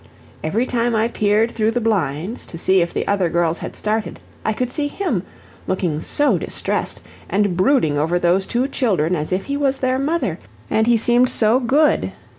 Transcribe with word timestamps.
Every 0.43 0.65
time 0.65 0.95
I 0.95 1.09
peered 1.09 1.51
through 1.51 1.69
the 1.69 1.79
blinds 1.79 2.47
to 2.47 2.57
see 2.57 2.81
if 2.81 2.91
the 2.91 3.07
other 3.07 3.29
girls 3.29 3.59
had 3.59 3.75
started, 3.75 4.19
I 4.43 4.51
could 4.51 4.71
see 4.71 4.87
HIM, 4.87 5.21
looking 5.67 5.99
so 5.99 6.39
distressed, 6.39 7.03
and 7.29 7.55
brooding 7.55 7.99
over 7.99 8.17
those 8.17 8.47
two 8.47 8.67
children 8.67 9.15
as 9.15 9.31
if 9.31 9.43
he 9.43 9.55
was 9.57 9.77
their 9.77 9.99
mother, 9.99 10.39
and 10.71 10.87
he 10.87 10.97
seemed 10.97 11.29
so 11.29 11.59
good. 11.59 12.13